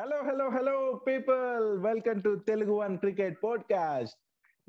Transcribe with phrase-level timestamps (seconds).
[0.00, 4.16] Hello hello hello people welcome to Telugu one cricket podcast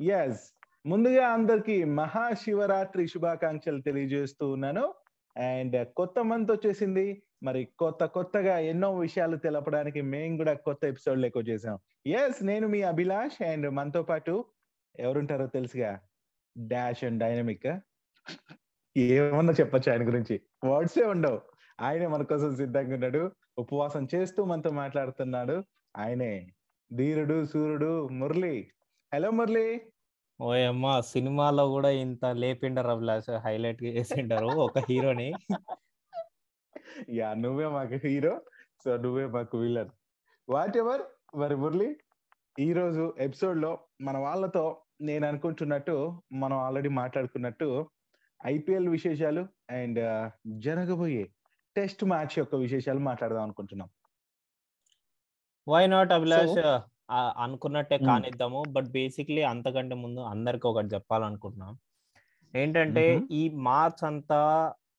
[0.02, 4.94] yes ముందుగా అందరికి మహాశివరాత్రి శుభాకాంక్షలు తెలియజేస్తూ ఉన్నాను.
[5.38, 7.24] అండ్ కొత్త మంత్ వచ్చేసింది.
[7.44, 12.82] మరి కొత్త కొత్తగా ఎన్నో విషయాలు తెలపడానికి మేము కూడా కొత్త ఎపిసోడ్ లెక్క చేసాం ఎస్ నేను మీ
[12.82, 14.46] అభిలాష్ అండ్ మనతో పాటు
[15.00, 16.00] ఎవరుంటారో తెలుసుగా?
[16.68, 17.68] డాష్ అండ్ డైనమిక్
[18.98, 20.42] ఏమన్నా చెప్పొచ్చు ఆయన గురించి?
[20.66, 21.42] వర్డ్సే ఉండవు.
[21.82, 23.32] ఆయనే మన కోసం సిద్ధంగా ఉన్నాడు.
[23.58, 25.64] ఉపవాసం చేస్తూ మనతో మాట్లాడుతున్నాడు
[25.98, 26.54] ఆయనే.
[26.94, 28.72] ధీరుడు సూర్యుడు మురళి.
[29.14, 29.82] హలో మురళి.
[30.42, 35.34] ఓయమ్మ సినిమాలో కూడా ఇంత లేపిండరు అభిలాష్ హైలైట్ చేసిండారు ఒక హీరోని.
[37.10, 38.42] యా నువ్వే మాకు హీరో
[38.86, 39.90] సో నువ్వే మాకు విలన్.
[40.50, 41.02] వాట్ ఎవర్
[41.38, 41.96] మరి మురళి?
[42.60, 47.90] ఈ రోజు ఎపిసోడ్లో మన వాళ్ళతో నేను అనుకుంటున్నట్టు మనం ఆల్రెడీ మాట్లాడుకున్నట్టు
[48.46, 51.30] ఐపీఎల్ విశేషాలు అండ్ జరగబోయే
[51.76, 53.90] టెస్ట్ మ్యాచ్ యొక్క విశేషాలు మాట్లాడదాం అనుకుంటున్నాం.
[55.68, 56.58] Why not Abhilash?
[57.46, 58.60] అనుకున్నట్టే కానిద్దాము.
[58.76, 61.74] బట్ బేసిక్లీ అంతకంటే ముందు అందరికి ఒకటి చెప్పాలనుకుంటున్నాం.
[62.54, 63.04] ఏంటంటే
[63.40, 64.40] ఈ మార్చ్ అంతా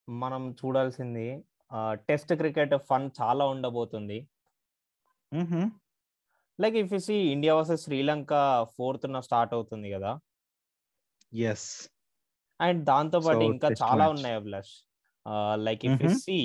[0.09, 1.27] మనం చూడాల్సింది
[2.09, 4.19] టెస్ట్ క్రికెట్ ఫన్ చాలా ఉండబోతుంది.
[6.59, 8.33] Like if see India versus Sri
[8.77, 10.13] fourth start అవుతుంది కదా.
[11.33, 11.69] ఎస్
[12.61, 14.75] అండ్ దాంతో పాటు ఇంకా చాలా ఉన్నాయి Abhilash.
[15.67, 16.39] Like if see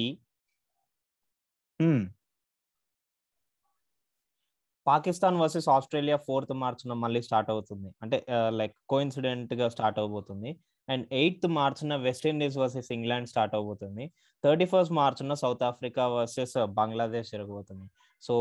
[4.88, 7.90] Pakistan versus Australia fourth March మళ్ళీ స్టార్ట్ అవుతుంది.
[8.04, 8.18] అంటే
[8.60, 10.52] లైక్ కోఇన్సిడెంట్గా స్టార్ట్ అవబోతుంది.
[10.88, 14.06] And eighth మార్చ్న West Indies versus England start అవబోతుంది.
[14.44, 17.88] థర్టీ ఫస్ట్ మార్చ్న సౌత్ ఆఫ్రికా వర్సెస్ బంగ్లాదేశ్ జరగబోతుంది.
[18.24, 18.36] సో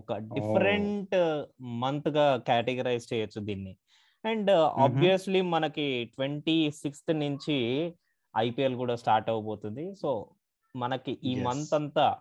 [0.00, 1.14] ఒక డిఫరెంట్
[1.84, 3.74] మంత్గా కేటగరైజ్ చేయొచ్చు దీన్ని.
[4.24, 4.50] అండ్
[4.86, 7.58] ఆబ్వియస్లీ మనకి ట్వంటీ సిక్స్త్ నుంచి
[8.36, 10.30] ఐపీఎల్ కూడా స్టార్ట్ అవబోతుంది సో
[10.76, 12.16] మనకి ఈ మంత్ అంతా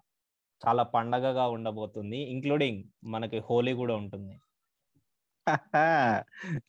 [0.67, 4.35] చాలా పండగగా ఉండబోతుంది ఇంక్లూడింగ్ మనకి హోలీ కూడా ఉంటుంది.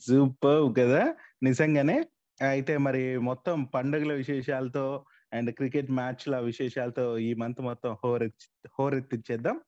[0.00, 1.14] సూపర్ కదా?
[1.42, 2.04] నిజంగానే.
[2.48, 9.60] అయితే మరి మొత్తం పండుగల విశేషాలతో అండ్ క్రికెట్ మ్యాచ్ల విశేషాలతో ఈ మంత్ మొత్తం హోరెత్తి హోరెత్తిచ్చేద్దాం.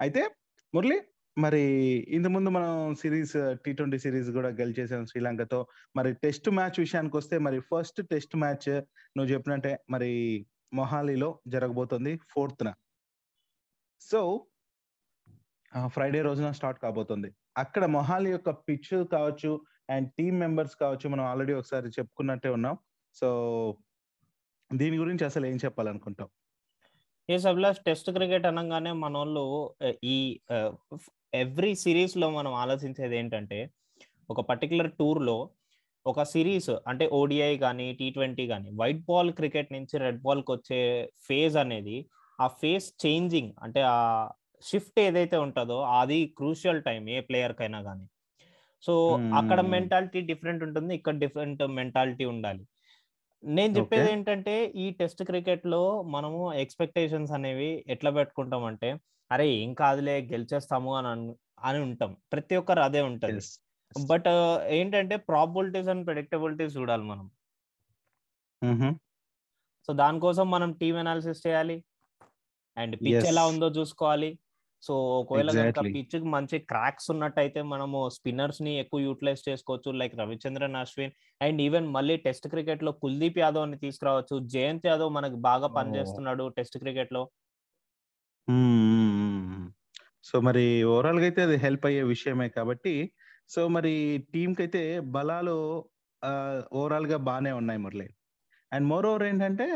[0.00, 0.28] అయితే
[0.74, 1.00] మురళి
[1.38, 1.62] మరి
[2.08, 5.66] ఇంత ముందు మనం సిరీస్ టీ ట్వంటీ సిరీస్ కూడా గెలిచేసాం శ్రీలంకతో.
[5.96, 8.82] మరి టెస్ట్ మ్యాచ్ విషయానికి వస్తే మరి ఫస్ట్ టెస్ట్ మ్యాచ్
[9.16, 12.74] నువ్వు చెప్పినట్టే మరి మొహాలీలో జరగబోతుంది ఫోర్త్న.
[14.00, 14.46] సో
[15.86, 17.34] ఫ్రైడే రోజున స్టార్ట్ కాబోతుంది.
[17.56, 19.60] అక్కడ మొహాలి యొక్క పిచ్ కావచ్చు
[19.90, 22.78] అండ్ టీమ్ మెంబర్స్ కావచ్చు మనం ఆల్రెడీ ఒకసారి చెప్పుకున్నట్టే ఉన్నాం.
[23.14, 23.28] సో
[24.72, 26.28] దీని గురించి అసలు ఏం చెప్పాలనుకుంటాం
[27.30, 29.74] ఏ అభిలాష్ టెస్ట్ క్రికెట్ అనగానే మన వాళ్ళు
[30.04, 30.40] ఈ
[31.32, 33.58] ఎవ్రీ సిరీస్లో మనం ఆలోచించేది ఏంటంటే
[34.30, 35.36] ఒక పర్టికులర్ టూర్లో
[36.06, 40.80] ఒక సిరీస్ అంటే ఓడిఐ కానీ టీ ట్వంటీ కానీ వైట్ బాల్ క్రికెట్ నుంచి రెడ్ బాల్కి వచ్చే
[41.22, 41.96] ఫేజ్ అనేది
[42.38, 43.98] ఆ ఫేస్ చేంజింగ్ అంటే ఆ
[44.64, 48.06] షిఫ్ట్ ఏదైతే ఉంటుందో అది క్రూషియల్ టైం ఏ ప్లేయర్ కైనా కానీ
[48.84, 48.94] సో
[49.34, 52.62] అక్కడ మెంటాలిటీ డిఫరెంట్ ఉంటుంది ఇక్కడ డిఫరెంట్ మెంటాలిటీ ఉండాలి.
[53.42, 58.90] నేను చెప్పేది ఏంటంటే ఈ టెస్ట్ క్రికెట్లో మనము ఎక్స్పెక్టేషన్స్ అనేవి ఎట్లా పెట్టుకుంటాం అంటే
[59.32, 62.16] అరే ఏం కాదులే గెలిచేస్తాము అని అని ఉంటాం.
[62.32, 63.40] ప్రతి ఒక్కరు అదే ఉంటుంది.
[64.06, 64.28] బట్
[64.66, 67.30] ఏంటంటే ప్రాబిలిటీస్ అండ్ ప్రెడిక్టబిలిటీస్ చూడాలి మనం.
[69.86, 71.84] సో దానికోసం మనం టీమ్ అనాలిసిస్ చేయాలి.
[72.76, 74.38] అండ్ పిచ్ ఎలా ఉందో చూసుకోవాలి.
[74.82, 79.92] సో ఒకవేళ కనుక పిచ్ మంచి క్రాక్స్ ఉన్నట్టయితే మనము స్పిన్నర్స్ని ఎక్కువ యూటిలైజ్ చేసుకోవచ్చు.
[79.92, 81.12] Like Ravichandran Ashwin
[81.42, 84.38] and even మళ్ళీ టెస్ట్ క్రికెట్లో కుల్దీప్ యాదవ్ని తీసుకురావచ్చు.
[84.48, 87.30] జయంత్ యాదవ్ మనకి బాగా పనిచేస్తున్నాడు టెస్ట్ క్రికెట్లో
[90.24, 92.94] సో మరి ఓవరాల్గా అయితే అది హెల్ప్ అయ్యే విషయమే కాబట్టి
[93.54, 93.92] సో మరి
[94.34, 94.82] టీమ్కి అయితే
[95.16, 95.56] బలాలు
[96.80, 98.08] ఓవరాల్గా బాగానే ఉన్నాయి మురళి.
[98.72, 99.66] అండ్ మోర్ ఓవర్ ఏంటంటే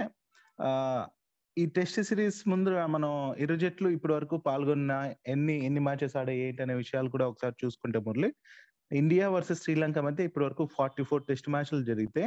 [1.57, 3.11] ఈ టెస్ట్ సిరీస్ ముందు మనం
[3.45, 4.93] ఇరు జట్లు ఇప్పటి వరకు పాల్గొన్న
[5.27, 8.31] ఎన్ని ఎన్ని మ్యాచెస్ ఆడే ఏంటి అనే విషయాలు కూడా ఒకసారి చూసుకుంటే మురళి
[8.91, 12.23] ఇండియా వర్సెస్ శ్రీలంక మధ్య ఇప్పటి వరకు ఫార్టీ ఫోర్ టెస్ట్ మ్యాచ్లు జరిగితే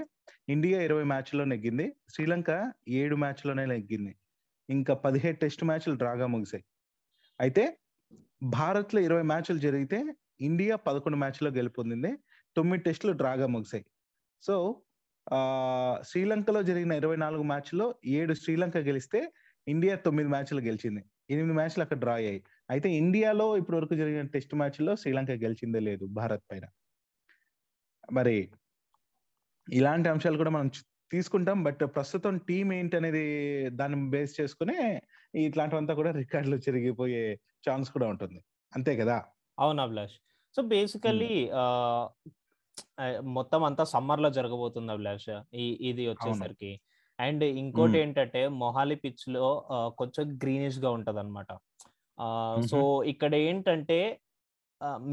[0.49, 2.51] ఇండియా ఇరవై మ్యాచ్లో నెగ్గింది శ్రీలంక
[3.01, 4.13] ఏడు మ్యాచ్లోనే నెగ్గింది
[4.69, 6.63] ఇంకా పదిహేడు టెస్ట్ మ్యాచ్లు డ్రాగా ముగిసాయి.
[7.39, 7.63] అయితే
[8.41, 9.99] భారత్లో ఇరవై మ్యాచ్లు జరిగితే
[10.39, 12.11] ఇండియా పదకొండు మ్యాచ్లో గెలుపొందింది.
[12.55, 13.85] తొమ్మిది టెస్టులు డ్రాగా ముగిసాయి
[14.43, 14.55] సో
[16.09, 17.85] శ్రీలంకలో జరిగిన ఇరవై నాలుగు మ్యాచ్లో
[18.17, 19.19] ఏడు శ్రీలంక గెలిస్తే
[19.67, 21.01] ఇండియా తొమ్మిది మ్యాచ్లు గెలిచింది.
[21.29, 22.39] ఎనిమిది మ్యాచ్లు అక్కడ డ్రా అయ్యాయి.
[22.69, 26.65] అయితే ఇండియాలో ఇప్పటి వరకు జరిగిన టెస్ట్ మ్యాచ్లో శ్రీలంక గెలిచిందే లేదు భారత్ పైన.
[28.09, 28.37] మరి
[29.67, 30.69] ఇలాంటి అంశాలు కూడా మనం
[31.11, 31.57] తీసుకుంటాం.
[31.67, 33.25] బట్ ప్రస్తుతం టీం ఏంటి అనేది
[33.79, 34.79] దాన్ని బేస్ చేసుకునే
[35.45, 37.23] ఇట్లాంటివంతా కూడా రికార్డులు చెరిగిపోయే
[37.67, 38.39] ఛాన్స్ కూడా ఉంటుంది.
[38.73, 39.17] అంతే కదా?
[39.57, 40.17] అవును అభిలాష్.
[40.55, 41.33] సో బేసికల్లీ
[43.37, 45.31] మొత్తం అంతా సమ్మర్లో జరగబోతుంది అభిలాష్.
[45.89, 46.71] ఇది వచ్చేసరికి.
[47.19, 49.45] అండ్ ఇంకోటి ఏంటంటే మొహాలి పిచ్లో
[49.99, 51.51] కొంచెం గ్రీనిష్గా ఉంటది అనమాట
[52.71, 52.79] సో
[53.11, 53.97] ఇక్కడ ఏంటంటే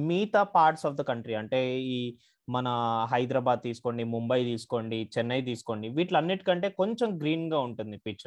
[0.06, 1.98] మిగతా పార్ట్స్ ఆఫ్ ద కంట్రీ అంటే ఈ
[2.48, 2.68] మన
[3.10, 8.26] హైదరాబాద్ తీసుకోండి ముంబై తీసుకోండి చెన్నై తీసుకోండి వీటిలన్నిటికంటే కొంచెం గ్రీన్గా ఉంటుంది pitch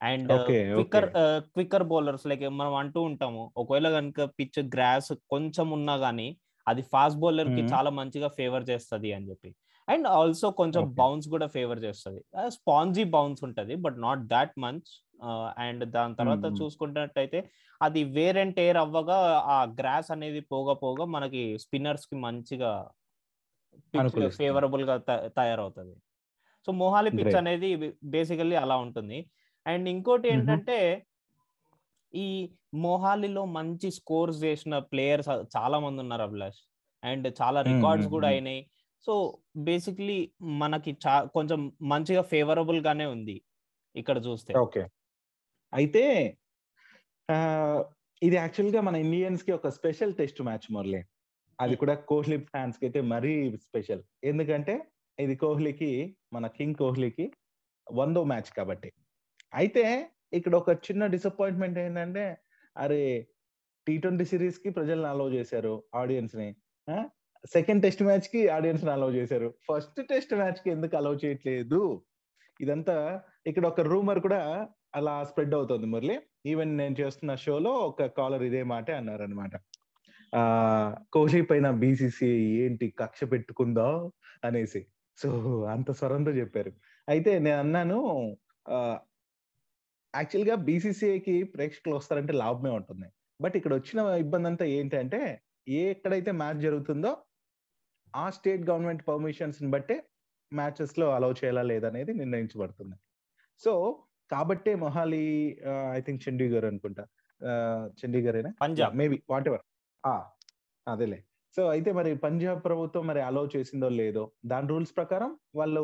[0.00, 0.32] and
[0.70, 1.08] quicker.
[1.48, 6.28] Quicker bowlers like మనం అంటూ ఉంటాము ఒకవేళ కనుక పిచ్ గ్రాస్ కొంచెం ఉన్నా గానీ
[6.66, 7.72] అది ఫాస్ట్ బౌలర్కి Mhm.
[7.72, 9.50] చాలా మంచిగా ఫేవర్ చేస్తది అని చెప్పి
[9.88, 10.82] అండ్ ఆల్సో కొంచెం.
[10.94, 14.88] బౌన్స్ కూడా ఫేవర్ చేస్తుంది స్పాంజీ బౌన్స్ ఉంటది but not that much
[15.66, 16.44] and దాని తర్వాత.
[16.60, 17.38] చూసుకున్నట్టయితే
[17.80, 19.18] అది వేర్ అండ్ టేర్ అవ్వగా
[19.54, 22.72] ఆ గ్రాస్ అనేది పోగా పోగా మనకి స్పిన్నర్స్కి మంచిగా.
[24.40, 24.96] ఫేవరబుల్గా
[25.38, 25.96] తయారవుతుంది
[26.68, 27.34] సో మొహాలి పిచ్.
[27.42, 27.68] అనేది
[28.14, 29.18] బేసికల్లీ అలా ఉంటుంది
[29.66, 30.26] అండ్ ఇంకోటి.
[30.34, 30.78] ఏంటంటే
[32.14, 32.28] ఈ
[32.84, 36.60] మొహాలిలో మంచి స్కోర్స్ చేసిన ప్లేయర్స్ చాలా మంది ఉన్నారు అభిలాష్
[37.02, 38.28] అండ్ చాలా రికార్డ్స్ కూడా.
[38.34, 38.62] అయినాయి
[39.06, 39.14] సో
[39.66, 40.18] బేసిక్లీ
[40.62, 41.60] మనకి చా కొంచెం
[41.92, 43.36] మంచిగా ఫేవరబుల్ గానే ఉంది
[43.94, 44.82] ఇక్కడ చూస్తే ఓకే
[45.72, 46.04] అయితే
[48.22, 51.00] ఇది యాక్చువల్గా మన ఇండియన్స్కి ఒక స్పెషల్ టెస్ట్ మ్యాచ్ మురళి.
[51.58, 53.34] అది కూడా కోహ్లీ ఫ్యాన్స్కి అయితే మరీ
[53.66, 54.02] స్పెషల్.
[54.24, 54.74] ఎందుకంటే
[55.18, 55.90] ఇది కోహ్లీకి
[56.32, 57.26] మన కింగ్ కోహ్లీకి
[57.86, 58.90] వందో మ్యాచ్ కాబట్టి.
[59.54, 59.84] అయితే
[60.32, 62.24] ఇక్కడ ఒక చిన్న డిసప్పాయింట్మెంట్ ఏంటంటే
[62.76, 63.02] అరే
[63.86, 66.48] టీ ట్వంటీ సిరీస్కి ప్రజల్ని అలౌ చేశారు ఆడియన్స్ని
[67.54, 69.48] సెకండ్ టెస్ట్ మ్యాచ్కి ఆడియన్స్ని అలౌ చేశారు.
[69.68, 71.82] ఫస్ట్ టెస్ట్ మ్యాచ్కి ఎందుకు అలౌ చేయట్లేదు?
[72.60, 72.96] ఇదంతా
[73.46, 74.42] ఇక్కడ ఒక రూమర్ కూడా
[74.98, 76.16] అలా స్ప్రెడ్ అవుతుంది మురళి.
[76.50, 79.54] ఈవెన్ నేను చేస్తున్న షోలో ఒక కాలర్ ఇదే మాట అన్నారు అనమాట
[80.32, 80.42] ఆ
[81.14, 82.30] కోహ్లీ పైన బీసీసీ
[82.64, 83.88] ఏంటి కక్ష పెట్టుకుందా
[84.44, 84.80] అనేసి.
[85.18, 85.28] సో
[85.74, 86.72] అంత స్వరంతో చెప్పారు.
[87.08, 87.98] అయితే నేను అన్నాను
[90.14, 93.08] యాక్చువల్గా బీసీసీఐకి ప్రేక్షకులు వస్తారంటే లాభమే ఉంటుంది.
[93.40, 95.20] బట్ ఇక్కడ వచ్చిన ఇబ్బంది అంతా ఏంటంటే
[95.68, 97.12] ఏ ఎక్కడైతే మ్యాచ్ జరుగుతుందో
[98.14, 99.96] ఆ స్టేట్ గవర్నమెంట్ పర్మిషన్స్ని బట్టే
[100.52, 102.96] మ్యాచెస్లో అలౌ చేయాలా లేదనేది నిర్ణయించబడుతుంది.
[103.60, 103.72] సో
[104.30, 105.22] కాబట్టే మొహాలి
[105.96, 107.04] ఐ థింక్ చండీగఢ్ అనుకుంటా.
[108.00, 108.94] Chandigarh Punjab.
[109.00, 109.64] Maybe whatever
[110.86, 111.18] అదేలే.
[111.56, 115.30] సో అయితే మరి పంజాబ్ ప్రభుత్వం మరి అలౌ చేసిందో లేదో దాని రూల్స్ ప్రకారం
[115.60, 115.82] వాళ్ళు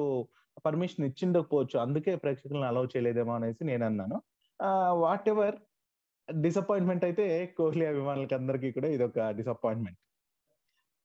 [0.66, 4.16] పర్మిషన్ ఇచ్చిండకపోవచ్చు అందుకే ప్రేక్షకులను అలౌ చేయలేదేమో అనేసి నేను అన్నాను.
[5.02, 5.56] వాట్ ఎవర్
[6.28, 7.24] డిసప్పాయింట్మెంట్ అయితే
[7.58, 9.98] కోహ్లీ అభిమానులకి అందరికీ కూడా ఇది ఒక డిసప్పాయింట్మెంట్.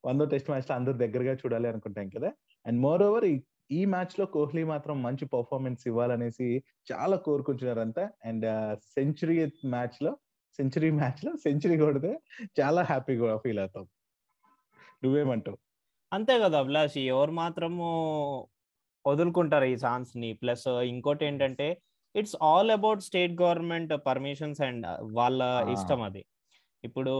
[0.03, 2.29] వందో టెస్ట్ మ్యాచ్లో అందరు దగ్గరగా చూడాలి అనుకుంటాం కదా.
[2.65, 3.35] అండ్ మోర్ ఓవర్ ఈ
[3.73, 10.17] మ్యాచ్లో కోహ్లీ మాత్రం మంచి పర్ఫార్మెన్స్ ఇవ్వాలనేసి చాలా కోరుకుంటున్నారంతా అండ్ సెంచరీ మ్యాచ్లో
[10.53, 12.19] సెంచరీ మ్యాచ్లో సెంచరీ కొడితే
[12.59, 13.87] చాలా హ్యాపీగా ఫీల్ అవుతాం.
[15.03, 15.57] నువ్వేమంటావు?
[16.13, 17.87] అంతే కదా అభిలాష్ ఎవరు మాత్రము
[19.07, 21.81] వదులుకుంటారు ఈ ఛాన్స్ని ప్లస్ ఇంకోటి ఏంటంటే
[22.15, 26.25] it's all about state government permissions and వాళ్ళ ఇష్టం అది.
[26.83, 27.13] ఇప్పుడు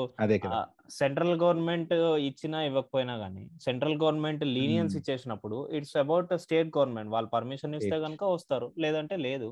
[0.90, 1.94] సెంట్రల్ గవర్నమెంట్
[2.28, 4.96] ఇచ్చినా ఇవ్వకపోయినా గానీ సెంట్రల్ గవర్నమెంట్ లీనియన్స్.
[5.00, 7.12] ఇచ్చేసినప్పుడు ఇట్స్ అబౌట్ స్టేట్ గవర్నమెంట్.
[7.12, 7.96] వాళ్ళు పర్మిషన్ ఇస్తే.
[8.06, 9.50] కనుక వస్తారు లేదంటే లేదు.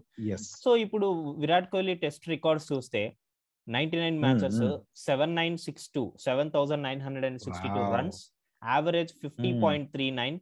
[0.62, 1.08] సో ఇప్పుడు
[1.44, 3.04] విరాట్ కోహ్లీ టెస్ట్ రికార్డ్స్ చూస్తే
[3.68, 4.60] ninety nine matches.
[5.10, 7.84] Seven nine six two seven thousand nine hundred and sixty two.
[7.98, 8.20] Runs
[8.62, 10.38] average fifty point three nine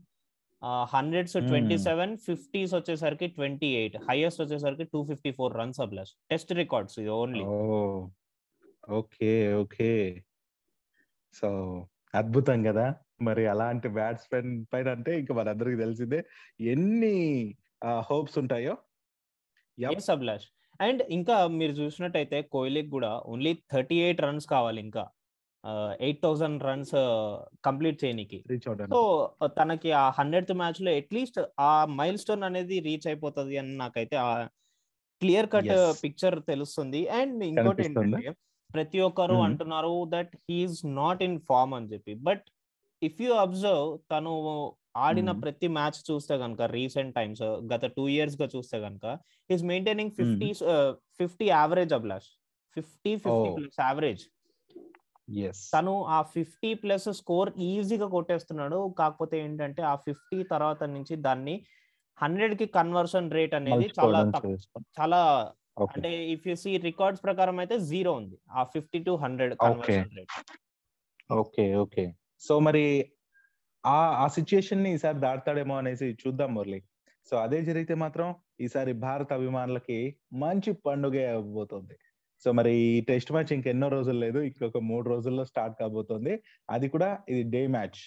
[0.96, 6.12] hundreds twenty seven fifties వచ్చేసరికి twenty eight highest వచ్చేసరికి two fifty four runs అబ్లాస్.
[6.32, 7.46] Test records ఇది only.
[8.84, 9.90] Okay okay.
[11.36, 11.48] So
[12.14, 12.86] అద్భుతం కదా!
[13.22, 16.20] మరి అలాంటి batsmen పైన అంటే ఇంకా మనందరికి తెలిసిందే
[16.74, 17.16] ఎన్ని
[18.10, 18.74] హోప్స్ ఉంటాయో.
[19.78, 20.48] ఎస్ అభిలాష్
[20.80, 25.04] అండ్ ఇంకా మీరు చూసినట్టయితే కోహ్లీకి కూడా ఓన్లీ థర్టీ ఎయిట్ రన్స్ కావాలి ఇంకా.
[26.06, 26.96] ఎయిట్ థౌసండ్ రన్స్
[27.68, 28.40] కంప్లీట్ చేయనికి.
[28.46, 29.00] రీచ్ సో
[29.58, 34.32] తనకి ఆ హండ్రెడ్ మ్యాచ్లో అట్లీస్ట్ ఆ మైల్ స్టోన్ అనేది రీచ్ అయిపోతుంది అని నాకైతే ఆ
[35.22, 35.74] క్లియర్ కట్.
[36.04, 37.02] పిక్చర్ తెలుస్తుంది.
[37.20, 38.20] అండ్ ఇంకోటి కనిపిస్తుందా?
[38.76, 39.38] ప్రతి ఒక్కరు.
[39.48, 42.14] అంటున్నారు that he is not in form అని చెప్పి.
[42.28, 42.46] బట్
[43.02, 44.34] ఇఫ్ యూ అబ్జర్వ్ తను
[45.06, 45.30] ఆడిన.
[45.44, 49.06] ప్రతి మ్యాచ్ చూస్తే కనుక రీసెంట్ టైమ్స్ గత టూ ఇయర్స్గా చూస్తే కనుక
[49.54, 50.50] is maintaining fifty
[51.20, 52.30] fifty average Abhilash
[52.76, 53.50] fifty fifty.
[53.58, 54.24] Plus average
[55.74, 58.80] తను ఆ ఫిఫ్టీ ప్లస్ స్కోర్ ఈజీగా కొట్టేస్తున్నాడు.
[59.00, 61.56] కాకపోతే ఏంటంటే ఆ ఫిఫ్టీ తర్వాత నుంచి దాన్ని
[62.18, 65.22] హండ్రెడ్కి కన్వర్షన్ రేట్ అనేది చాలా తక్కువ చాలా
[65.78, 68.38] అంటే ఇఫ్ యూ సీ రికార్డ్స్ ప్రకారం అయితే జీరో ఉంది.
[68.52, 70.34] ఆ fifty to hundred conversion rate.
[71.32, 72.14] Okay okay.
[72.42, 73.12] So మరి
[73.86, 76.84] ఆ ఆ సిచ్యుయేషన్ని ఈసారి దాటుతాడేమో అనేసి చూద్దాం మురళి.
[77.32, 81.96] సో అదే జరిగితే మాత్రం ఈసారి భారత అభిమానులకి మంచి పండుగ అవబోతుంది
[82.46, 84.40] సో మరి ఈ టెస్ట్ మ్యాచ్ ఇంకెన్నో రోజులు లేదు.
[84.40, 86.44] ఇంకొక మూడు రోజుల్లో స్టార్ట్ కాబోతుంది.
[86.70, 88.00] అది కూడా ఇది day match.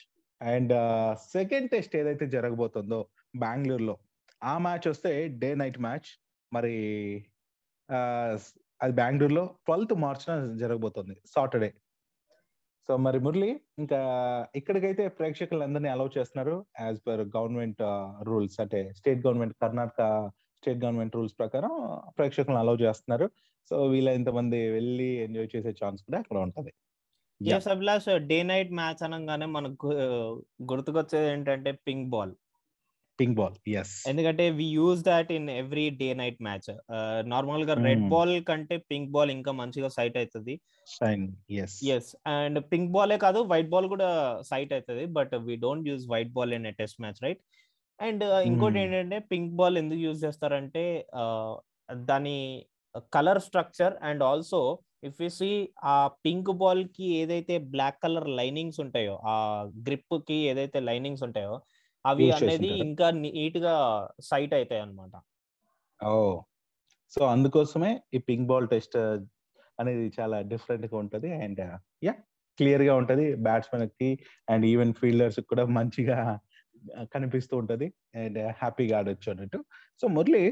[0.43, 0.73] And
[1.17, 3.07] second test ఏదైతే జరగబోతుందో
[3.37, 3.99] బెంగళూరులో
[4.45, 6.09] ఆ మ్యాచ్ వస్తే డే నైట్ మ్యాచ్.
[6.53, 6.75] మరి
[8.83, 11.71] అది బెంగళూరులో ట్వెల్త్ మార్చిన జరగబోతుంది సాటర్డే.
[12.89, 14.01] సో మరి మురళి ఇంకా
[14.57, 17.83] ఇక్కడికైతే ప్రేక్షకులందరినీ అలౌ చేస్తున్నారు యాజ్ పర్ గవర్నమెంట్
[18.23, 18.61] రూల్స్.
[18.61, 20.03] అంటే state government Karnataka
[20.59, 21.73] state government rules ప్రకారం
[22.19, 23.31] ప్రేక్షకులను అలౌ చేస్తున్నారు.
[23.71, 26.73] సో వీళ్ళంత మంది వెళ్ళి ఎంజాయ్ చేసే ఛాన్స్ కూడా అక్కడ ఉంటది.
[27.41, 29.89] Yes Abhilash day night match అనగానే మనకు
[30.73, 32.35] గుర్తుకొచ్చేది ఏంటంటే pink ball.
[33.19, 33.55] Pink ball.
[33.81, 36.69] Yes ఎందుకంటే we use that in every day night match.
[37.33, 38.11] నార్మల్గా రెడ్ Hmm.
[38.15, 40.55] బాల్ కంటే పింక్ బాల్ ఇంకా మంచిగా సైట్ అవుతుంది
[41.97, 44.09] ఎస్ అండ్ పింక్ బాలే కాదు వైట్ బాల్ కూడా
[44.51, 47.43] సైట్ అవుతుంది but we don't use white ball in test match right?
[47.99, 48.85] And ఇంకోటి Hmm.
[48.87, 50.85] ఏంటంటే పింక్ బాల్ ఎందుకు యూజ్ చేస్తారంటే
[52.11, 52.37] దాని
[53.15, 54.61] colour structure and also
[55.09, 55.49] if you see
[55.87, 55.95] ఆ
[56.25, 59.35] పింక్ బాల్కి ఏదైతే బ్లాక్ కలర్ లైనింగ్స్ ఉంటాయో ఆ
[59.89, 61.55] గ్రిప్కి ఏదైతే లైనింగ్స్ ఉంటాయో
[62.07, 62.69] అవి అనేది?
[62.87, 63.75] ఇంకా నీట్గా
[64.31, 65.15] సైట్ అవుతాయి అనమాట
[66.01, 66.15] ఓ.
[67.13, 68.97] సో అందుకోసమే ఈ పింక్ బాల్ టెస్ట్
[69.79, 71.63] అనేది చాలా డిఫరెంట్గా ఉంటది అండ్
[72.07, 72.15] యా
[72.59, 74.11] క్లియర్గా ఉంటది బ్యాట్స్మెన్కి
[74.49, 76.19] అండ్ ఈవెన్ ఫీల్డర్స్ కూడా మంచిగా
[77.15, 79.59] కనిపిస్తూ ఉంటది అండ్ హ్యాపీగా ఆడొచ్చు అన్నట్టు.
[80.01, 80.43] సో మురళి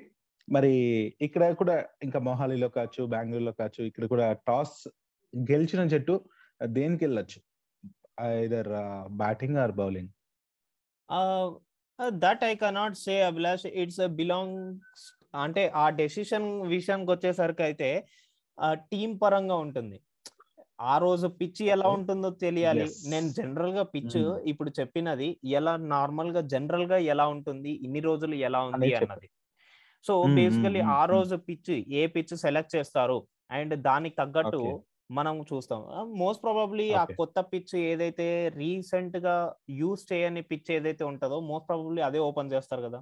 [0.49, 0.73] మరి
[1.21, 4.77] ఇక్కడ కూడా ఇంకా మొహాలీలో కావచ్చు బెంగళూరులో కావచ్చు ఇక్కడ కూడా టాస్
[5.33, 6.15] గెలిచిన జట్టు
[6.61, 7.39] దేనికి వెళ్ళొచ్చు?
[8.35, 8.71] Either
[9.23, 10.11] batting or bowling
[12.11, 15.05] that I cannot say Abhilash it's belongs
[15.35, 18.07] అంటే ఆ డెసిషన్ విషయానికి వచ్చేసరికి అయితే
[18.75, 20.01] టీం పరంగా ఉంటుంది
[20.81, 21.89] ఆ రోజు పిచ్ ఎలా.
[21.89, 22.87] ఉంటుందో తెలియాలి.
[23.07, 24.39] నేను జనరల్గా పిచ్ Mm.
[24.47, 28.95] ఇప్పుడు చెప్పినది ఎలా నార్మల్గా జనరల్గా ఎలా ఉంటుంది ఇన్ని రోజులు ఎలా ఉంది.
[28.95, 29.29] అన్నది
[30.05, 34.63] సో బేసికలీ mm, ఆ mm, రోజు పిచ్ ఏ పిచ్ సెలెక్ట్ చేస్తారు అండ్ దానికి తగ్గట్టు.
[35.15, 35.81] మనం చూస్తాం.
[36.19, 37.03] మోస్ట్ ప్రాబబ్లీ ఆ.
[37.17, 39.35] కొత్త పిచ్ ఏదైతే రీసెంట్గా
[39.75, 43.01] యూస్ చేయని పిచ్ ఏదైతే ఉంటుందో మోస్ట్ ప్రాబబ్లీ అదే ఓపెన్ చేస్తారు కదా.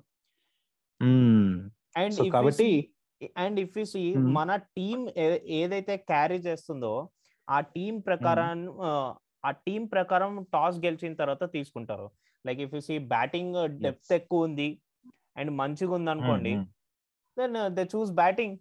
[1.96, 2.70] అండ్ కాబట్టి
[3.36, 4.02] అండ్ ఇఫ్ యు సీ.
[4.32, 4.98] మన టీం
[5.60, 6.92] ఏదైతే క్యారీ చేస్తుందో
[7.48, 8.90] ఆ టీం ప్రకారం ఆ,
[9.66, 12.06] టీం ప్రకారం టాస్ గెలిచిన తర్వాత తీసుకుంటారు.
[12.44, 14.12] Like if you see batting depth.
[14.12, 14.68] ఎక్కువ ఉంది
[15.36, 16.52] అండ్ మంచిగా ఉంది అనుకోండి
[17.36, 18.56] then they choose batting.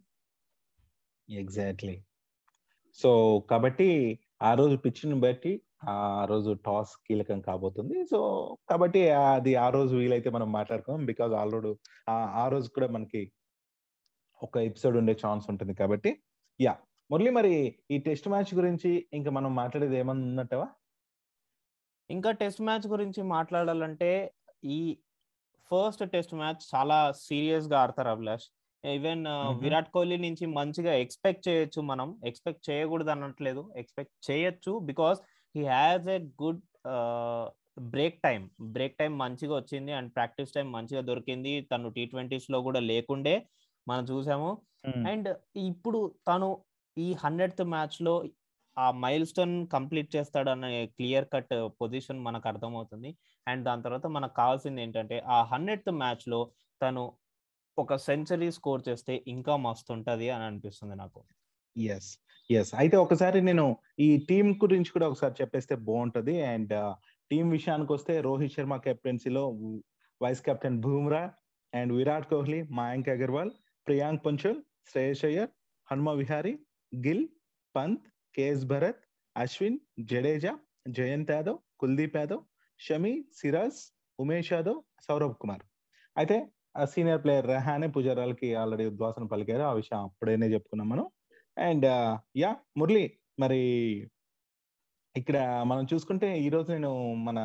[1.30, 1.96] Exactly
[2.96, 3.90] so కాబట్టి
[4.42, 8.06] ఆ రోజు పిచ్చిని బట్టి ఆ రోజు టాస్ కీలకం కాబోతుంది.
[8.06, 8.20] సో
[8.70, 11.72] కాబట్టి అది ఆ రోజు వీలైతే మనం మాట్లాడుకోం బికాజ్ ఆల్రెడీ
[12.10, 13.32] ఆ రోజు కూడా మనకి
[14.44, 16.12] ఒక ఎపిసోడ్ ఉండే ఛాన్స్ ఉంటుంది కాబట్టి
[16.60, 16.74] యా
[17.10, 20.68] మురళి మరి ఈ టెస్ట్ మ్యాచ్ గురించి ఇంకా మనం మాట్లాడేది ఏమన్నా ఉన్నట్టవా?
[22.10, 24.12] ఇంకా టెస్ట్ మ్యాచ్ గురించి మాట్లాడాలంటే
[24.64, 24.80] ఈ
[25.72, 28.48] ఫస్ట్ టెస్ట్ మ్యాచ్ చాలా సీరియస్గా ఆడతారు అభిలాష్.
[28.84, 29.58] Even Mhm.
[29.64, 32.08] విరాట్ కోహ్లీ నుంచి మంచిగా ఎక్స్పెక్ట్ చేయొచ్చు మనం.
[32.26, 35.20] ఎక్స్పెక్ట్ చేయకూడదు అనట్లేదు ఎక్స్పెక్ట్ చేయొచ్చు because
[35.56, 36.62] he has a good
[37.92, 38.42] break time
[38.74, 41.54] break time మంచిగా వచ్చింది అండ్ ప్రాక్టీస్ టైం మంచిగా దొరికింది.
[41.72, 43.36] తను టీ ట్వంటీస్లో కూడా లేకుండే
[43.88, 44.50] మనం చూసాము.
[45.12, 45.30] అండ్
[45.68, 46.50] ఇప్పుడు తను
[46.98, 48.14] ఈ హండ్రెడ్ మ్యాచ్లో
[48.78, 50.66] ఆ మైల్ స్టోన్ కంప్లీట్ చేస్తాడన్న
[50.98, 53.10] క్లియర్ కట్ పొజిషన్ మనకు అర్థమవుతుంది.
[53.48, 56.40] అండ్ దాని తర్వాత మనకు కావాల్సింది ఏంటంటే ఆ హండ్రెడ్ మ్యాచ్లో
[56.82, 57.04] తను
[57.78, 61.22] ఒక సెంచరీ స్కోర్ చేస్తే ఇంకా మస్తు ఉంటది అని అనిపిస్తుంది నాకు.
[61.76, 62.10] ఎస్
[62.50, 63.66] ఎస్ అయితే ఒకసారి నేను
[64.06, 66.36] ఈ టీం గురించి కూడా ఒకసారి చెప్పేస్తే బాగుంటది.
[66.54, 66.74] అండ్
[67.32, 69.44] టీం విషయానికి వస్తే Rohit Sharma కెప్టెన్సీలో
[70.22, 71.24] vice captain Bumrah
[71.74, 73.52] and Virat Kohli Mayank Agarwal
[73.88, 74.60] Priyank Panchal
[74.92, 75.52] Shreyas Iyer
[75.88, 76.54] Hanuma Vihari
[76.92, 77.26] Gill
[77.76, 79.02] Pant K S Bharat
[79.36, 79.80] Ashwin
[80.12, 80.54] Jadeja
[80.98, 82.44] Jayant Yadav Kuldeep Yadav
[82.80, 83.80] Shami Siraj
[84.20, 85.64] Umesh Yadav Saurabh Kumar.
[86.16, 86.38] అయితే
[86.76, 89.62] senior player Rahane పుజారాలకి already ఉద్వాసన పలికారు.
[89.62, 91.08] ఆ విషయం అప్పుడేనే చెప్పుకున్నాం మనం.
[91.58, 91.86] And
[92.38, 93.04] yeah Murali
[93.40, 93.62] మరి
[95.16, 97.40] ఇక్కడ మనం చూసుకుంటే ఈ రోజు నేను మన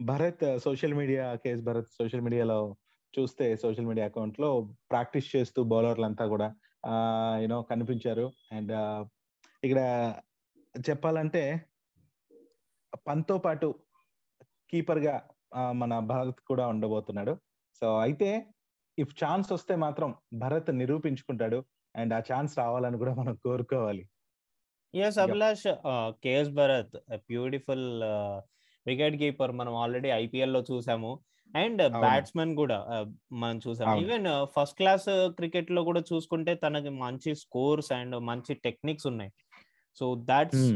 [0.00, 2.76] Bharat social media K S Bharat social మీడియాలో
[3.18, 4.50] చూస్తే సోషల్ మీడియా అకౌంట్లో
[4.90, 6.48] ప్రాక్టీస్ చేస్తూ బౌలర్లంతా కూడా
[7.42, 8.32] యూనో కనిపించారు.
[8.52, 8.72] అండ్
[9.64, 9.80] ఇక్కడ
[10.88, 11.42] చెప్పాలంటే
[13.06, 13.68] పంతో పాటు
[14.70, 15.16] కీపర్గా
[15.72, 17.34] మన భరత్ కూడా ఉండబోతున్నాడు.
[17.80, 18.46] సో అయితే
[18.98, 20.10] ఇఫ్ ఛాన్స్ వస్తే మాత్రం
[20.42, 21.58] భరత్ నిరూపించుకుంటాడు
[21.94, 24.04] అండ్ ఆ ఛాన్స్ రావాలని కూడా మనం కోరుకోవాలి
[24.94, 25.18] yes.
[25.24, 25.66] Abhilash
[26.24, 26.94] K S Bharat
[27.30, 27.86] beautiful
[28.86, 31.10] wicket keeper మనం ఆల్రెడీ ఐపీఎల్లో చూసాము
[31.54, 31.82] అండ్.
[32.04, 33.04] బ్యాట్స్మెన్ కూడా uh,
[33.42, 34.02] మనం చూసాము అవును.
[34.04, 39.32] ఈవెన్ ఫస్ట్ క్లాస్ క్రికెట్లో కూడా చూసుకుంటే తనకి మంచి స్కోర్స్ అండ్ మంచి టెక్నిక్స్ ఉన్నాయి
[40.00, 40.66] so that's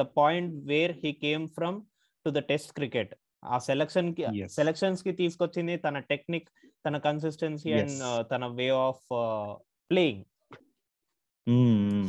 [0.00, 1.78] the point where he came from
[2.26, 4.24] to the test cricket ఆ సెలక్షన్కి.
[4.56, 6.48] సెలక్షన్స్కి తీసుకొచ్చింది తన టెక్నిక్
[6.84, 7.70] తన కన్సిస్టెన్సీ.
[7.80, 8.02] అండ్
[8.32, 9.06] తన వే ఆఫ్
[9.90, 10.24] ప్లేయింగ్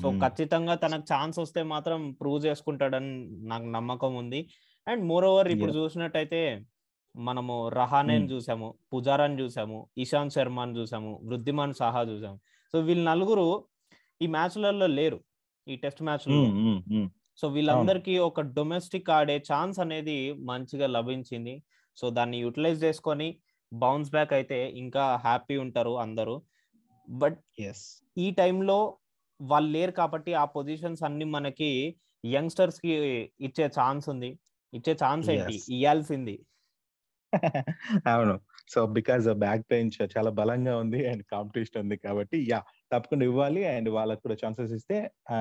[0.01, 3.13] సో ఖచ్చితంగా తనకు ఛాన్స్ వస్తే మాత్రం ప్రూవ్ చేసుకుంటాడని
[3.51, 4.41] నాకు నమ్మకం ఉంది
[4.87, 5.73] అండ్ మోర్ ఓవర్ ఇప్పుడు.
[5.79, 6.41] చూసినట్టయితే
[7.15, 8.27] మనము రహానేని.
[8.33, 12.37] చూసాము పుజారాని చూసాము ఇషాంత్ శర్మని చూసాము వృద్ధిమాన్ సాహా చూసాము
[12.73, 13.47] సో వీళ్ళు నలుగురు
[14.21, 15.19] ఈ మ్యాచ్లలో లేరు
[15.67, 16.41] ఈ టెస్ట్ మ్యాచ్లలో
[17.39, 20.17] సో వీళ్ళందరికీ ఒక డొమెస్టిక్ ఆడే ఛాన్స్ అనేది
[20.49, 21.55] మంచిగా లభించింది.
[21.97, 23.27] సో దాన్ని యూటిలైజ్ చేసుకొని
[23.71, 26.35] బౌన్స్ బ్యాక్ అయితే ఇంకా హ్యాపీ ఉంటారు అందరూ.
[27.07, 27.37] బట్
[27.69, 27.85] ఎస్
[28.17, 28.77] ఈ టైంలో
[29.39, 31.71] వాళ్ళు లేరు కాబట్టి ఆ పొజిషన్స్ అన్ని మనకి
[32.23, 32.93] యంగ్స్టర్స్కి
[33.47, 34.31] ఇచ్చే ఛాన్స్ ఉంది.
[34.73, 35.55] ఇచ్చే ఛాన్స్ ఏంటి.
[35.75, 36.35] ఇవ్వాల్సింది
[38.13, 38.35] అవును.
[38.73, 42.59] సో బికాస్ బ్యాక్ బెంచ్ చాలా బలంగా ఉంది అండ్ కాంపిటీషన్ ఉంది కాబట్టి యా
[42.91, 44.97] తప్పకుండా ఇవ్వాలి అండ్ వాళ్ళకి కూడా ఛాన్సెస్ ఇస్తే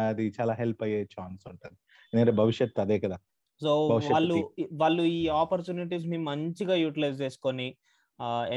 [0.08, 1.76] అది చాలా హెల్ప్ అయ్యే ఛాన్స్ ఉంటుంది.
[2.12, 3.18] ఎందుకంటే భవిష్యత్తు అదే కదా.
[3.60, 3.70] సో
[4.12, 4.36] వాళ్ళు
[4.82, 7.68] వాళ్ళు ఈ ఆపర్చునిటీస్ని మంచిగా యూటిలైజ్ చేసుకొని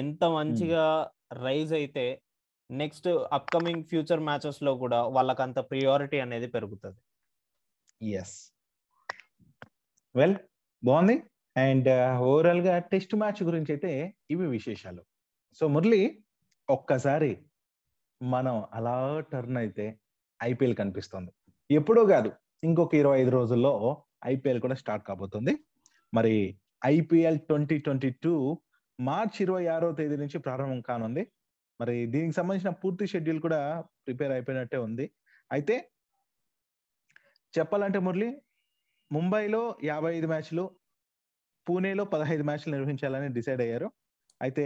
[0.02, 0.86] ఎంత మంచిగా
[1.46, 2.06] రైజ్ అయితే
[2.70, 3.08] నెక్స్ట్
[3.38, 7.00] అప్కమింగ్ ఫ్యూచర్ మ్యాచెస్లో కూడా వాళ్ళకి అంత ప్రియారిటీ అనేది పెరుగుతుంది.
[8.02, 8.38] ఎస్
[10.16, 10.38] వెల్
[10.84, 11.16] బాగుంది.
[11.56, 11.90] అండ్
[12.30, 13.92] ఓవరాల్గా టెస్ట్ మ్యాచ్ గురించి అయితే
[14.34, 15.02] ఇవి విశేషాలు.
[15.58, 16.02] సో మురళి
[16.70, 17.32] ఒక్కసారి
[18.22, 18.98] మనం అలా
[19.32, 19.86] టర్న్ అయితే
[20.40, 21.32] ఐపీఎల్ కనిపిస్తుంది.
[21.70, 22.32] ఎప్పుడో కాదు
[22.64, 23.74] ఇంకొక ఇరవై ఐదు రోజుల్లో
[24.34, 25.54] ఐపీఎల్ కూడా స్టార్ట్ కాబోతుంది.
[26.14, 26.36] మరి
[26.86, 28.34] IPL twenty twenty two
[29.00, 31.24] March ఇరవై ఆరో తేదీ నుంచి ప్రారంభం కానుంది.
[31.80, 33.60] మరి దీనికి సంబంధించిన పూర్తి షెడ్యూల్ కూడా
[34.06, 35.06] ప్రిపేర్ అయిపోయినట్టే ఉంది.
[35.52, 35.76] అయితే
[37.58, 38.30] చెప్పాలంటే మురళి
[39.12, 40.64] ముంబైలో యాభై ఐదు మ్యాచ్లు
[41.68, 43.88] పూణేలో పదహైదు మ్యాచ్లు నిర్వహించాలని డిసైడ్ అయ్యారు.
[44.42, 44.66] అయితే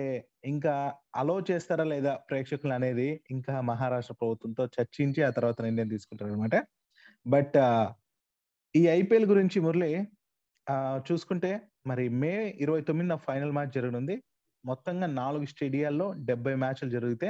[0.51, 0.73] ఇంకా
[1.21, 6.55] అలో చేస్తారా లేదా ప్రేక్షకులు అనేది ఇంకా మహారాష్ట్ర ప్రభుత్వంతో చర్చించి ఆ తర్వాత నిర్ణయం తీసుకుంటారు అనమాట
[7.25, 7.57] బట్
[8.75, 9.91] ఈ ఐపీఎల్ గురించి మురళి
[11.09, 11.51] చూసుకుంటే
[11.87, 12.31] మరి మే
[12.63, 14.15] ఇరవై తొమ్మిదిన ఫైనల్ మ్యాచ్ జరగనుంది.
[14.63, 17.27] మొత్తంగా నాలుగు స్టేడియాల్లో డెబ్బై మ్యాచ్లు జరిగితే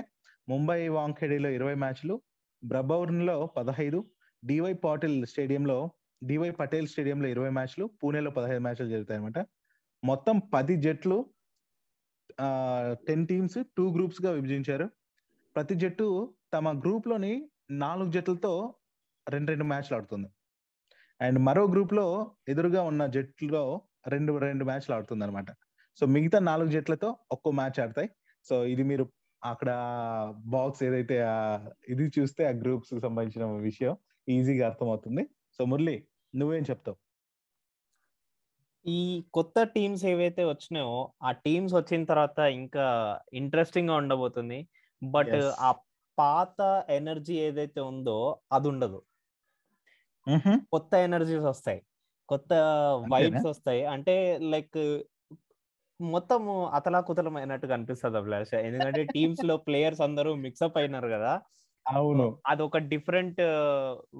[0.47, 2.15] ముంబై వాంఖేడేలో ఇరవై మ్యాచ్లు
[2.63, 3.99] బ్రబౌర్న్లో పదహైదు
[4.43, 5.77] డివై పాటిల్ స్టేడియంలో
[6.21, 9.39] డివై పటేల్ స్టేడియంలో ఇరవై మ్యాచ్లు పూణేలో పదహైదు మ్యాచ్లు జరుగుతాయి అనమాట
[10.09, 11.17] మొత్తం పది జట్లు
[13.07, 14.87] టెన్ టీమ్స్ టూ గ్రూప్స్గా విభజించారు.
[15.55, 16.07] ప్రతి జట్టు
[16.53, 17.33] తమ గ్రూప్లోని
[17.83, 18.51] నాలుగు జట్లతో
[19.27, 20.27] రెండు రెండు మ్యాచ్లు ఆడుతుంది.
[21.25, 22.05] అండ్ మరో గ్రూప్లో
[22.51, 23.63] ఎదురుగా ఉన్న జట్లో
[24.13, 25.49] రెండు రెండు మ్యాచ్లు ఆడుతుంది అనమాట
[25.99, 28.09] సో మిగతా నాలుగు జట్లతో ఒక్కో మ్యాచ్ ఆడతాయి.
[28.47, 29.05] సో ఇది మీరు
[29.43, 29.69] అక్కడ
[30.55, 31.15] బాక్స్ ఏదైతే
[31.93, 33.93] ఇది చూస్తే ఆ గ్రూప్స్ సంబంధించిన విషయం
[34.35, 35.23] ఈజీగా అర్థమవుతుంది.
[35.55, 35.97] సో మురళి
[36.39, 36.97] నువ్వేం చెప్తావు?
[38.85, 38.97] ఈ
[39.33, 42.85] కొత్త టీమ్స్ ఏవైతే వచ్చినాయో ఆ టీమ్స్ వచ్చిన తర్వాత ఇంకా
[43.33, 44.59] ఇంట్రెస్టింగ్గా ఉండబోతుంది.
[45.01, 45.35] బట్.
[45.59, 45.71] ఆ
[46.17, 48.19] పాత ఎనర్జీ ఏదైతే ఉందో
[48.51, 48.99] అది ఉండదు.
[50.71, 51.79] కొత్త ఎనర్జీస్ వస్తాయి.
[52.29, 52.51] కొత్త
[53.11, 53.85] వైబ్స్ వస్తాయి.
[53.85, 54.15] అంటే
[54.51, 54.77] లైక్
[55.99, 56.41] మొత్తం
[56.73, 58.53] అతలాకుతలం అయినట్టు కనిపిస్తుంది అభిలాష.
[58.63, 61.33] ఎందుకంటే టీమ్స్లో ప్లేయర్స్ అందరూ మిక్సప్ అయినారు కదా.
[61.85, 62.41] అవును.
[62.45, 63.41] అది ఒక డిఫరెంట్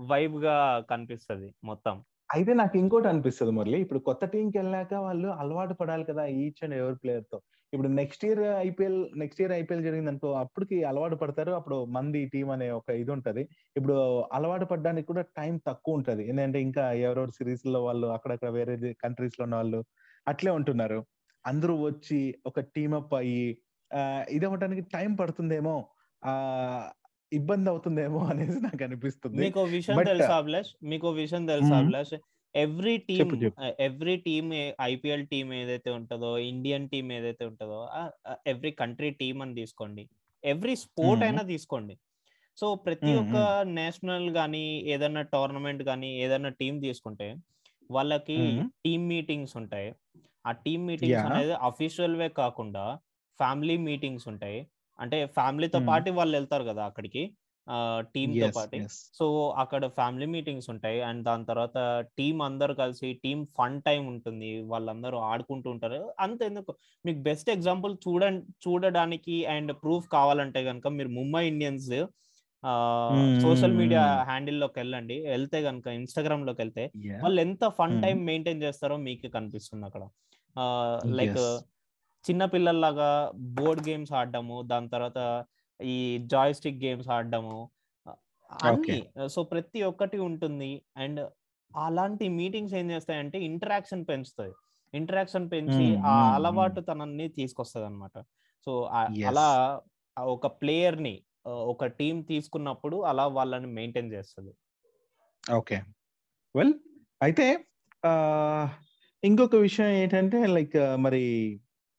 [0.08, 0.58] వైబ్గా
[0.92, 1.96] కనిపిస్తది మొత్తం.
[2.30, 3.78] అయితే నాకు ఇంకోటి అనిపిస్తుంది మురళి.
[3.86, 7.38] ఇప్పుడు కొత్త టీంకి వెళ్ళాక వాళ్ళు అలవాటు పడాలి కదా ఈచ్ అండ్ ఎవరి ప్లేయర్తో
[7.74, 11.52] ఇప్పుడు next year IPL next year IPL జరిగింది అనుకో అప్పటికి అలవాటు పడతారు.
[11.52, 13.44] అప్పుడు మంది టీం అనే ఒక ఇది ఉంటది.
[13.78, 13.96] ఇప్పుడు
[14.38, 16.24] అలవాటు పడడానికి కూడా టైం తక్కువ ఉంటది.
[16.30, 19.82] ఎందుకంటే ఇంకా ఎవరెవరు సిరీస్లో వాళ్ళు అక్కడక్కడ వేరే కంట్రీస్లో ఉన్న వాళ్ళు
[20.28, 21.00] అట్లే ఉంటున్నారు.
[21.46, 23.46] అందరూ వచ్చి ఒక టీమప్ అప్ అయ్యి
[24.36, 25.76] ఇది అవ్వడానికి టైం పడుతుందేమో
[27.32, 31.78] ఇబ్బంది అవుతుందేమో అనేసి నాకు అనిపిస్తుంది మీకు విషయం తెలుసా అభిలాష్ మీకు విషయం తెలుసా.
[31.78, 32.14] Abhilash
[32.56, 33.32] every team.
[33.80, 37.80] Every team IPL team ఏదైతే ఉంటుందో ఇండియన్ టీమ్ ఏదైతే ఉంటుందో
[38.48, 40.04] ఎవ్రీ కంట్రీ టీమ్ అని తీసుకోండి
[40.44, 41.24] ఎవ్రీ స్పోర్ట్.
[41.24, 41.96] అయినా తీసుకోండి
[42.58, 47.28] సో ప్రతి ఒక్క నేషనల్ గానీ ఏదైనా టోర్నమెంట్ గానీ ఏదైనా టీం తీసుకుంటే
[47.92, 48.38] వాళ్ళకి.
[48.86, 49.90] టీమ్ మీటింగ్స్ ఉంటాయి
[50.46, 51.26] ఆ టీమ్ మీటింగ్స్.
[51.26, 52.86] అనేది అఫీషియల్ వే కాకుండా
[53.40, 54.60] ఫ్యామిలీ మీటింగ్స్ ఉంటాయి
[55.00, 55.80] అంటే ఫ్యామిలీతో.
[55.88, 57.24] పాటు వాళ్ళు వెళ్తారు కదా అక్కడికి
[58.16, 58.88] టీమ్తో పాటు.
[59.14, 64.62] సో అక్కడ ఫ్యామిలీ మీటింగ్స్ ఉంటాయి అండ్ దాని తర్వాత టీం అందరు కలిసి టీం ఫన్ టైం ఉంటుంది
[64.62, 68.24] వాళ్ళందరూ ఆడుకుంటూ ఉంటారు అంత ఎందుకు మీకు బెస్ట్ ఎగ్జాంపుల్ చూడ
[68.68, 71.90] చూడడానికి అండ్ ప్రూఫ్ కావాలంటే కనుక మీరు ముంబై ఇండియన్స్
[73.42, 74.04] సోషల్ మీడియా.
[74.24, 76.92] హ్యాండిల్లోకి వెళ్ళండి వెళ్తే కనుక ఇన్స్టాగ్రామ్లోకి వెళ్తే.
[77.22, 78.02] వాళ్ళు ఎంత ఫన్.
[78.04, 80.04] టైం మెయింటైన్ చేస్తారో మీకు కనిపిస్తుంది అక్కడ
[81.06, 81.60] లైక్.
[82.30, 85.20] చిన్న పిల్లల్లాగా బోర్డ్ గేమ్స్ ఆడడము దాని తర్వాత
[85.84, 87.58] ఈ జాయ్ స్టిక్ గేమ్స్ ఆడడము
[88.50, 89.00] అన్ని.
[89.28, 90.72] సో ప్రతి ఒక్కటి ఉంటుంది.
[90.98, 91.22] అండ్
[91.78, 94.54] అలాంటి మీటింగ్స్ ఏం చేస్తాయంటే ఇంటరాక్షన్ పెంచుతాయి.
[94.94, 98.18] ఇంటరాక్షన్ పెంచి ఆ అలవాటు తనని తీసుకొస్తుంది అనమాట
[98.66, 98.74] సో.
[99.28, 99.48] అలా
[100.20, 101.16] ఒక ప్లేయర్ని
[101.48, 104.54] ఒక టీం తీసుకున్నప్పుడు అలా వాళ్ళని మెయింటైన్ చేస్తుంది.
[105.56, 105.78] ఓకే.
[106.56, 106.74] వెల్
[107.22, 107.48] అయితే
[109.24, 111.24] ఇంకొక విషయం ఏంటంటే లైక్ మరి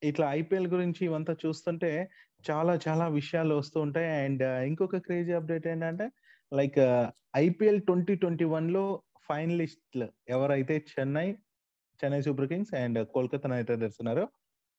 [0.03, 2.11] ఇట్లా ఐపీఎల్ గురించి ఇవంతా చూస్తుంటే
[2.51, 4.09] చాలా చాలా విషయాలు వస్తూ ఉంటాయి.
[4.25, 6.07] అండ్ ఇంకొక క్రేజీ అప్డేట్ ఏంటంటే
[6.53, 6.79] లైక్
[7.37, 11.29] ఐపీఎల్ ట్వంటీ ట్వంటీ వన్లో ఫైనలిస్ట్లు ఎవరైతే Chennai
[12.05, 14.29] Chennai super kings and Kolkata knight riders ఉన్నారో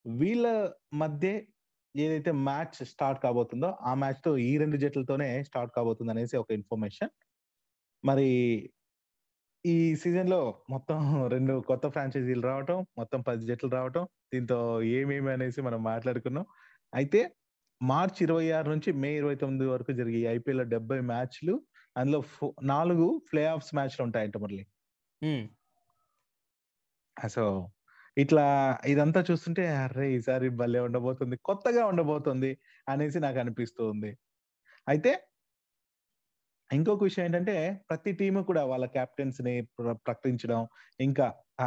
[0.06, 0.46] వీళ్ళ
[0.94, 1.42] మధ్య
[1.96, 7.10] ఏదైతే మ్యాచ్ స్టార్ట్ కాబోతుందో ఆ మ్యాచ్తో ఈ రెండు జట్లతోనే స్టార్ట్ కాబోతుంది అనేసి ఒక ఇన్ఫర్మేషన్.
[8.06, 8.30] మరి
[9.68, 10.98] ఈ సీజన్లో మొత్తం
[11.34, 14.04] రెండు కొత్త ఫ్రాంచైజీలు రావటం మొత్తం పది జట్లు రావటం
[14.34, 14.58] దీంతో
[14.92, 16.46] ఏమేమి అనేసి మనం మాట్లాడుకున్నాం.
[16.94, 17.22] అయితే
[17.82, 21.56] మార్చ్ ఇరవై ఆరు నుంచి మే ఇరవై తొమ్మిది వరకు జరిగే ఐపీఎల్ డెబ్బై మ్యాచ్లు
[21.96, 24.64] అందులో ఫో- నాలుగు ప్లే ఆఫ్స్ మ్యాచ్లు ఉంటాయంట మురళి.
[27.18, 27.44] సో
[28.18, 28.46] ఇట్లా
[28.88, 32.52] ఇదంతా చూస్తుంటే అరే ఈసారి భలే ఉండబోతుంది కొత్తగా ఉండబోతుంది
[32.88, 34.12] అనేసి నాకు అనిపిస్తుంది
[34.88, 35.12] అయితే
[36.74, 40.68] ఇంకొక విషయం ఏంటంటే ప్రతి టీము కూడా వాళ్ళ కెప్టెన్స్ని ప్ర- ప్రకటించడం
[41.00, 41.66] ఇంకా ఆ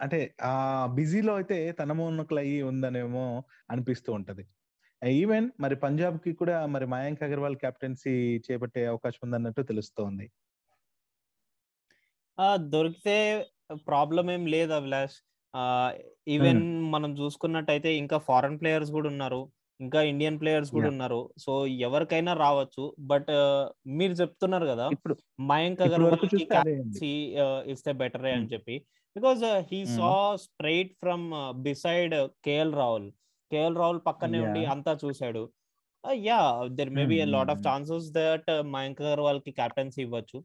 [0.00, 4.46] అంటే ఆ బిజీలో అయితే తనమోనకులు అయ్యి ఉందనేమో అనిపిస్తూ ఉంటది.
[5.08, 10.30] ఈవెన్ మరి పంజాబ్కి కూడా మరి మయాంక్ అగర్వాల్ కెప్టెన్సీ చేపట్టే అవకాశం ఉందన్నట్టు తెలుస్తోంది.
[12.40, 15.16] ఆ, దొరికితే ప్రాబ్లం ఏం లేదు అభిలాష్.
[16.28, 19.52] ఈవెన్ మనం చూసుకున్నట్టయితే ఇంకా ఫారెన్ ప్లేయర్స్ కూడా ఉన్నారు.
[19.80, 20.88] ఇంకా ఇండియన్ ప్లేయర్స్ కూడా.
[20.92, 21.52] ఉన్నారు సో
[21.86, 23.30] ఎవరికైనా రావచ్చు బట్
[23.98, 24.86] మీరు చెప్తున్నారు కదా
[25.52, 26.24] మయాంక్ అగర్వాల్
[27.74, 28.50] ఇస్తే బెటర్ అని Hmm.
[28.54, 28.76] చెప్పి
[29.16, 29.40] because
[29.70, 29.78] he.
[29.96, 30.10] Saw
[30.42, 31.24] straight from
[31.66, 32.14] beside
[32.46, 33.08] KL Rahul
[33.50, 34.62] KL Rahul పక్కనే ఉండి.
[34.74, 35.42] అంతా చూశాడు
[36.26, 36.40] yeah
[36.76, 37.62] there may be lot of.
[37.68, 40.38] Chances that Mayank అగర్వాల్కి captaincy ఇవ్వచ్చు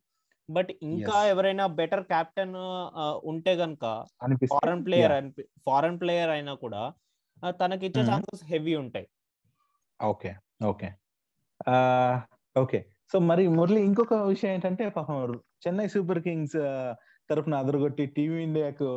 [0.50, 1.18] బట్ ఇంకా.
[1.34, 2.56] ఎవరైనా బెటర్ క్యాప్టెన్
[3.32, 3.86] ఉంటే గనుక
[4.54, 5.14] ఫారెన్ ప్లేయర్.
[5.68, 6.82] ఫారెన్ ప్లేయర్ అయినా కూడా
[7.62, 8.02] తనకి ఇచ్చే.
[8.10, 9.08] ఛాన్సెస్ హెవీ ఉంటాయి
[10.00, 10.32] ఓకే
[10.66, 10.88] ఓకే.
[12.56, 12.80] ఓకే.
[13.12, 15.18] సో మరి మురళి ఇంకొక విషయం ఏంటంటే పాపం
[15.64, 16.58] చెన్నై సూపర్ కింగ్స్
[17.30, 18.88] తరఫున అదరగొట్టి టీవీ ఇండియాకు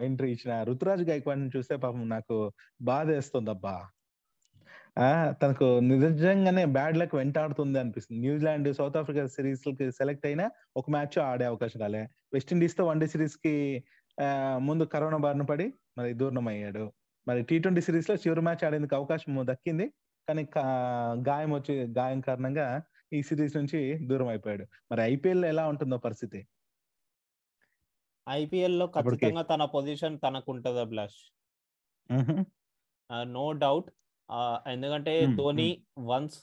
[0.00, 2.36] ఎంట్రీ ఇచ్చిన రుతురాజ్ గైక్వాడ్ని చూస్తే పాపం నాకు
[2.82, 3.74] బాధ వేస్తుంది అబ్బా
[4.98, 8.20] ఆ, తనకు నిజంగానే బ్యాడ్ లక్ వెంటాడుతుంది అనిపిస్తుంది.
[8.20, 10.44] న్యూజిలాండ్ సౌత్ ఆఫ్రికా సిరీస్కి సెలెక్ట్ అయినా
[10.76, 12.02] ఒక మ్యాచ్ ఆడే అవకాశం రాలే.
[12.34, 13.54] వెస్టిండీస్తో వన్డే సిరీస్కి
[14.60, 15.66] ముందు కరోనా బారిన పడి
[15.98, 16.84] మరి దూరం అయ్యాడు.
[17.26, 19.86] మరి టీ ట్వంటీ సిరీస్లో చివరి మ్యాచ్ ఆడేందుకు అవకాశం దక్కింది?
[20.28, 20.42] కానీ
[21.28, 22.66] గాయం వచ్చి గాయం కారణంగా
[23.12, 24.64] ఈ సిరీస్ నుంచి దూరం అయిపోయాడు.
[24.90, 26.40] మరి ఐపీఎల్ ఎలా ఉంటుందో పరిస్థితి?
[28.28, 28.86] ఐపీఎల్లో.
[28.86, 31.20] ఖచ్చితంగా తన పొజిషన్ తనకు ఉంటుంది అభిలాష్
[33.22, 33.88] నో డౌట్.
[34.68, 36.38] ఎందుకంటే ధోని వన్స్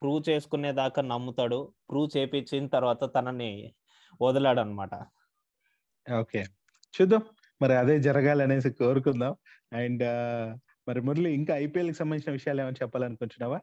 [0.00, 1.58] ప్రూవ్ చేసుకునే దాకా నమ్ముతాడు.
[1.90, 3.52] ప్రూవ్ చేపించిన తర్వాత తనని
[4.22, 4.94] వదిలాడు అనమాట
[6.06, 6.40] ఓకే.
[6.94, 7.22] చూద్దాం.
[7.62, 9.34] మరి అదే జరగాలి అనేసి కోరుకుందాం.
[9.72, 10.04] అండ్
[10.88, 13.60] మరి మురళి ఇంకా ఐపీఎల్కి సంబంధించిన విషయాలు ఏమైనా చెప్పాలనుకుంటున్నావా?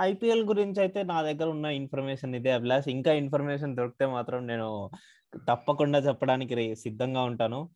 [0.00, 2.88] ఐపీఎల్ గురించి అయితే నా దగ్గర ఉన్న ఇన్ఫర్మేషన్ ఇదే అభిలాష్.
[2.88, 4.90] ఇంకా ఇన్ఫర్మేషన్ దొరికితే మాత్రం నేను
[5.48, 7.68] తప్పకుండా చెప్పడానికి రే- సిద్ధంగా ఉంటాను.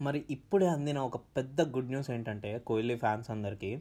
[0.00, 3.78] మరి ఇప్పుడే అందిన ఒక పెద్ద గుడ్ న్యూస్ ఏంటంటే కోహ్లీ ఫ్యాన్స్ అందరికీ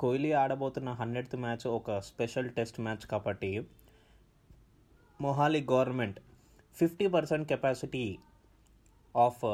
[0.00, 3.68] కోహ్లీ ఆడబోతున్న హండ్రెడ్త్ మ్యాచ్ ఒక స్పెషల్ టెస్ట్ మ్యాచ్ కాబట్టి
[5.20, 6.20] Mohali government
[6.74, 8.18] fifty percent capacity
[9.16, 9.44] of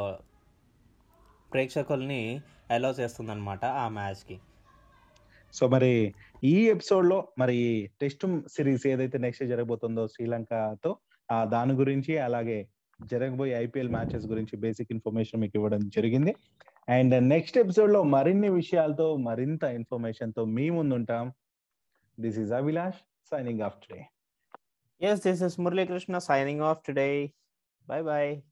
[1.52, 2.22] ప్రేక్షకుల్ని
[2.70, 4.36] అలౌ చేస్తుందన్నమాట ఆ మ్యాచ్కి
[5.54, 5.92] సో మరి
[6.44, 7.56] ఈ ఎపిసోడ్లో మరి
[8.00, 10.92] టెస్ట్ సిరీస్ ఏదైతే నెక్స్ట్ జరగబోతుందో శ్రీలంకతో
[11.28, 12.58] ఆ దాని గురించి అలాగే
[13.00, 16.32] జరగబోయే ఐపీఎల్ మ్యాచెస్ గురించి బేసిక్ ఇన్ఫర్మేషన్ మీకు ఇవ్వడం జరిగింది
[16.88, 21.26] అండ్ నెక్స్ట్ ఎపిసోడ్లో మరిన్ని విషయాలతో మరింత ఇన్ఫర్మేషన్తో మీ ముందు ఉంటాం
[22.18, 24.00] this is Abhilash signing off today
[25.00, 27.32] Yes, this is Murali Krishna signing off today.
[27.88, 28.42] Bye bye.